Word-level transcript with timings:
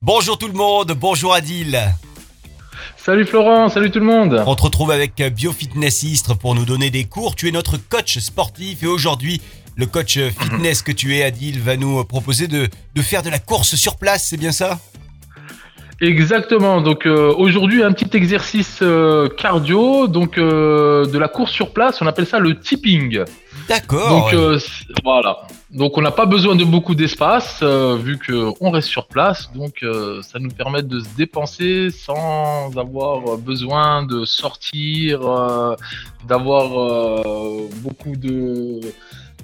Bonjour 0.00 0.38
tout 0.38 0.46
le 0.46 0.52
monde, 0.52 0.92
bonjour 0.92 1.34
Adil. 1.34 1.76
Salut 2.96 3.26
Florent, 3.26 3.68
salut 3.68 3.90
tout 3.90 3.98
le 3.98 4.04
monde. 4.04 4.44
On 4.46 4.54
te 4.54 4.62
retrouve 4.62 4.92
avec 4.92 5.20
Biofitness 5.20 6.04
Istres 6.04 6.38
pour 6.38 6.54
nous 6.54 6.64
donner 6.64 6.90
des 6.90 7.02
cours. 7.02 7.34
Tu 7.34 7.48
es 7.48 7.50
notre 7.50 7.78
coach 7.78 8.18
sportif 8.18 8.84
et 8.84 8.86
aujourd'hui, 8.86 9.42
le 9.76 9.86
coach 9.86 10.16
fitness 10.18 10.82
que 10.82 10.92
tu 10.92 11.16
es, 11.16 11.24
Adil, 11.24 11.58
va 11.60 11.76
nous 11.76 12.04
proposer 12.04 12.46
de, 12.46 12.68
de 12.94 13.02
faire 13.02 13.24
de 13.24 13.30
la 13.30 13.40
course 13.40 13.74
sur 13.74 13.96
place, 13.96 14.28
c'est 14.30 14.36
bien 14.36 14.52
ça? 14.52 14.78
Exactement. 16.00 16.80
Donc 16.80 17.04
euh, 17.04 17.34
aujourd'hui 17.36 17.82
un 17.82 17.90
petit 17.90 18.16
exercice 18.16 18.78
euh, 18.82 19.28
cardio, 19.28 20.06
donc 20.06 20.38
euh, 20.38 21.06
de 21.06 21.18
la 21.18 21.26
course 21.26 21.50
sur 21.50 21.72
place. 21.72 22.00
On 22.00 22.06
appelle 22.06 22.26
ça 22.26 22.38
le 22.38 22.60
tipping. 22.60 23.24
D'accord. 23.68 24.08
Donc 24.08 24.32
euh, 24.34 24.58
voilà. 25.04 25.46
Donc 25.70 25.98
on 25.98 26.00
n'a 26.00 26.10
pas 26.10 26.26
besoin 26.26 26.56
de 26.56 26.64
beaucoup 26.64 26.94
d'espace 26.94 27.60
euh, 27.62 27.96
vu 27.96 28.18
que 28.18 28.52
on 28.60 28.70
reste 28.70 28.88
sur 28.88 29.06
place. 29.06 29.50
Donc 29.54 29.82
euh, 29.82 30.22
ça 30.22 30.38
nous 30.38 30.50
permet 30.50 30.82
de 30.82 31.00
se 31.00 31.08
dépenser 31.16 31.90
sans 31.90 32.76
avoir 32.78 33.36
besoin 33.36 34.04
de 34.04 34.24
sortir, 34.24 35.20
d'avoir 36.26 36.68
beaucoup 37.82 38.16
de 38.16 38.80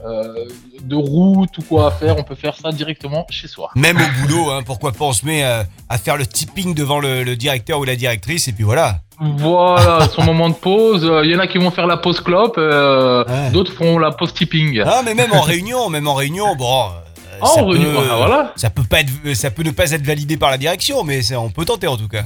euh, 0.05 0.49
de 0.83 0.97
route 0.97 1.57
ou 1.59 1.63
quoi 1.63 1.87
à 1.87 1.91
faire. 1.91 2.19
On 2.19 2.25
peut 2.25 2.35
faire 2.35 2.57
ça 2.57 2.73
directement 2.73 3.27
chez 3.31 3.49
soi. 3.49 3.71
Même 3.75 3.97
au 3.97 4.21
boulot, 4.23 4.51
hein, 4.51 4.63
pourquoi 4.63 4.93
pas, 4.93 5.05
on 5.05 5.13
se 5.13 5.25
met 5.25 5.43
à, 5.45 5.67
à 5.89 5.99
faire 5.99 6.17
le 6.17 6.27
tipping 6.27 6.75
devant 6.75 6.99
le, 6.99 7.23
le 7.23 7.37
directeur 7.37 7.79
ou 7.79 7.85
la 7.85 7.97
directrice 7.97 8.49
et 8.49 8.53
puis 8.53 8.65
voilà. 8.65 9.01
Voilà, 9.21 10.09
son 10.09 10.23
moment 10.25 10.49
de 10.49 10.55
pause. 10.55 11.09
Il 11.25 11.31
y 11.31 11.37
en 11.37 11.39
a 11.39 11.47
qui 11.47 11.59
vont 11.59 11.71
faire 11.71 11.87
la 11.87 11.97
pause 11.97 12.21
clope, 12.21 12.57
euh, 12.59 13.25
Ouais. 13.25 13.51
d'autres 13.53 13.73
font 13.73 13.99
la 13.99 14.11
pause 14.11 14.35
tipping. 14.35 14.83
Ah, 14.85 15.03
mais 15.05 15.15
même 15.15 15.33
en 15.33 15.41
réunion, 15.41 15.89
même 15.89 16.09
en 16.09 16.15
réunion, 16.15 16.55
bon. 16.57 16.83
euh, 16.87 17.39
Ah, 17.43 17.47
ça 17.47 17.63
en 17.63 17.67
réunion, 17.69 17.89
ah, 17.99 18.17
voilà. 18.17 18.53
Ça 18.57 18.71
peut 18.71 18.83
pas 18.89 19.01
être, 19.01 19.11
ça 19.35 19.51
peut 19.51 19.63
ne 19.63 19.71
pas 19.73 19.91
être 19.93 20.05
validé 20.05 20.37
par 20.37 20.51
la 20.51 20.59
direction, 20.59 21.03
mais 21.05 21.23
c'est- 21.23 21.37
on 21.37 21.51
peut 21.51 21.65
tenter 21.65 21.87
en 21.87 21.97
tout 21.97 22.09
cas. 22.09 22.25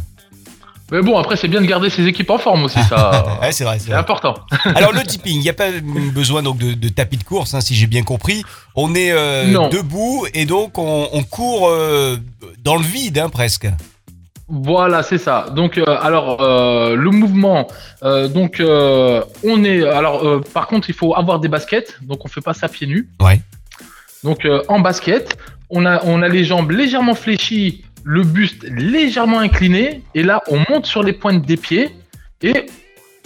Mais 0.90 1.02
bon, 1.02 1.18
après, 1.18 1.36
c'est 1.36 1.48
bien 1.48 1.60
de 1.60 1.66
garder 1.66 1.90
ses 1.90 2.06
équipes 2.06 2.30
en 2.30 2.38
forme 2.38 2.64
aussi, 2.64 2.78
ça. 2.84 3.24
Ouais, 3.42 3.52
c'est 3.52 3.64
vrai, 3.64 3.78
c'est 3.78 3.92
important. 3.92 4.34
Alors 4.74 4.92
le 4.92 5.02
tipping, 5.02 5.34
il 5.36 5.40
n'y 5.42 5.50
a 5.50 5.54
pas 5.54 5.66
besoin 6.14 6.42
donc 6.42 6.56
de, 6.58 6.72
de 6.72 6.88
tapis 6.88 7.18
de 7.18 7.24
course, 7.24 7.52
hein, 7.52 7.60
si 7.60 7.74
j'ai 7.74 7.86
bien 7.86 8.02
compris. 8.04 8.42
On 8.74 8.94
est 8.94 9.10
euh, 9.10 9.68
debout 9.68 10.26
et 10.32 10.46
donc 10.46 10.78
on, 10.78 11.08
on 11.12 11.22
court 11.24 11.68
euh, 11.68 12.16
dans 12.64 12.76
le 12.76 12.82
vide 12.84 13.18
hein, 13.18 13.28
presque. 13.28 13.66
Voilà, 14.48 15.02
c'est 15.02 15.18
ça. 15.18 15.46
Donc, 15.54 15.76
euh, 15.76 15.84
alors, 16.00 16.40
euh, 16.42 16.96
le 16.96 17.10
mouvement, 17.10 17.68
euh, 18.02 18.28
donc, 18.28 18.62
on 19.44 19.64
est. 19.64 19.86
Alors, 19.86 20.40
par 20.54 20.66
contre, 20.66 20.88
il 20.88 20.94
faut 20.94 21.14
avoir 21.14 21.38
des 21.40 21.48
baskets, 21.48 21.98
donc 22.02 22.24
on 22.24 22.28
fait 22.28 22.40
pas 22.40 22.54
ça 22.54 22.68
pieds 22.68 22.86
nus. 22.86 23.08
Ouais. 23.20 23.40
Donc, 24.24 24.46
en 24.68 24.80
basket, 24.80 25.36
on 25.70 25.84
a, 25.86 26.02
on 26.04 26.22
a 26.22 26.28
les 26.28 26.44
jambes 26.44 26.70
légèrement 26.70 27.14
fléchies, 27.14 27.84
le 28.04 28.22
buste 28.22 28.64
légèrement 28.70 29.38
incliné, 29.40 30.02
et 30.14 30.22
là, 30.22 30.42
on 30.48 30.58
monte 30.70 30.86
sur 30.86 31.02
les 31.02 31.12
pointes 31.12 31.44
des 31.44 31.56
pieds 31.58 31.90
et 32.42 32.66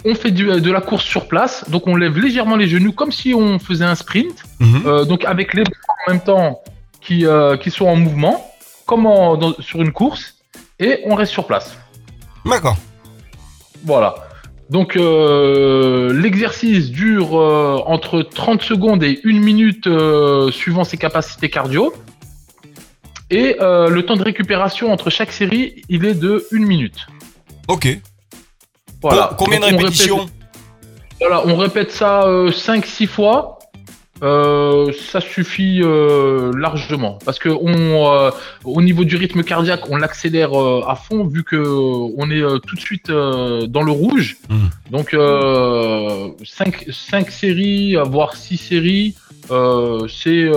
on 0.05 0.15
fait 0.15 0.31
du- 0.31 0.59
de 0.59 0.71
la 0.71 0.81
course 0.81 1.05
sur 1.05 1.27
place. 1.29 1.63
Donc, 1.69 1.87
on 1.87 1.95
lève 1.95 2.19
légèrement 2.19 2.57
les 2.57 2.67
genoux 2.67 2.91
comme 2.91 3.13
si 3.13 3.33
on 3.33 3.59
faisait 3.59 3.85
un 3.85 3.95
sprint. 3.95 4.43
Mhm. 4.59 5.05
Donc 5.05 5.23
avec 5.23 5.53
les 5.53 5.63
bras 5.63 5.95
en 6.07 6.11
même 6.11 6.21
temps 6.21 6.61
qui, 6.99 7.25
qui 7.61 7.71
sont 7.71 7.85
en 7.87 7.95
mouvement, 7.95 8.45
comme 8.85 9.05
en- 9.05 9.37
dans- 9.37 9.53
sur 9.61 9.81
une 9.81 9.93
course, 9.93 10.35
et 10.83 10.99
on 11.05 11.15
reste 11.15 11.31
sur 11.31 11.45
place. 11.47 11.77
D'accord. 12.45 12.77
Voilà. 13.85 14.15
Donc 14.69 14.95
euh, 14.95 16.13
l'exercice 16.13 16.89
dure 16.91 17.39
euh, 17.39 17.81
entre 17.85 18.21
30 18.21 18.61
secondes 18.61 19.03
et 19.03 19.19
1 19.25 19.39
minute 19.39 19.87
euh, 19.87 20.51
suivant 20.51 20.83
ses 20.83 20.97
capacités 20.97 21.49
cardio. 21.49 21.93
Et 23.29 23.55
le 23.59 24.01
temps 24.01 24.15
de 24.15 24.21
récupération 24.23 24.91
entre 24.91 25.09
chaque 25.09 25.31
série, 25.31 25.81
il 25.89 26.05
est 26.05 26.13
de 26.13 26.45
1 26.53 26.59
minute. 26.59 27.07
Ok. 27.67 27.87
Voilà. 29.01 29.29
Com- 29.29 29.37
combien 29.47 29.59
de 29.59 29.65
on 29.65 29.77
répétitions? 29.77 30.17
Répète- 30.19 30.33
Voilà, 31.19 31.43
on 31.47 31.55
répète 31.57 31.91
ça 31.91 32.25
5-6 32.51 33.07
fois. 33.07 33.57
Euh, 34.23 34.93
ça 35.11 35.19
suffit 35.19 35.81
euh, 35.83 36.53
largement 36.57 37.19
parce 37.25 37.39
que 37.39 37.49
on, 37.49 38.09
euh, 38.09 38.31
au 38.63 38.81
niveau 38.81 39.03
du 39.03 39.17
rythme 39.17 39.43
cardiaque, 39.43 39.89
on 39.89 39.97
l'accélère 39.97 40.53
à 40.53 40.95
fond 40.95 41.25
vu 41.25 41.43
que 41.43 41.57
on 41.57 42.31
est 42.31 42.41
tout 42.65 42.75
de 42.75 42.79
suite 42.79 43.11
dans 43.11 43.83
le 43.83 43.91
rouge. 43.91 44.37
Mhm. 44.49 44.69
Donc 44.91 45.13
5 46.45 47.31
séries, 47.31 47.97
voire 48.05 48.35
6 48.35 48.57
séries, 48.57 49.15
c'est 49.49 50.49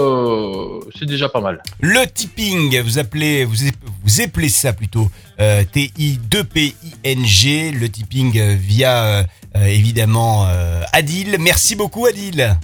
c'est 0.97 1.07
déjà 1.07 1.29
pas 1.29 1.41
mal. 1.41 1.61
Le 1.81 2.07
tipping, 2.07 2.81
vous 2.83 3.01
appelez, 3.01 3.45
vous, 3.45 3.57
vous 4.05 4.21
appelez 4.21 4.49
ça 4.49 4.75
plutôt 4.75 5.11
euh, 5.41 5.65
T-I-2-P-I-N-G, 5.73 7.73
le 7.73 7.89
tipping 7.89 8.41
via 8.55 9.27
évidemment 9.57 10.47
Adil. 10.93 11.37
Merci 11.41 11.75
beaucoup 11.75 12.07
Adil. 12.07 12.57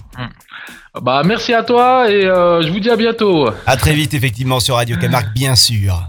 Bah 1.01 1.23
merci 1.25 1.53
à 1.53 1.63
toi 1.63 2.09
et 2.11 2.23
euh, 2.25 2.61
je 2.61 2.71
vous 2.71 2.79
dis 2.79 2.89
à 2.89 2.95
bientôt. 2.95 3.49
À 3.65 3.77
très 3.77 3.93
vite 3.93 4.13
effectivement 4.13 4.59
sur 4.59 4.75
Radio 4.75 4.95
Camargue 4.97 5.33
bien 5.33 5.55
sûr. 5.55 6.07